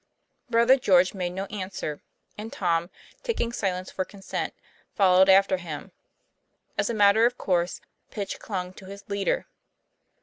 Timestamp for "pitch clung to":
8.09-8.85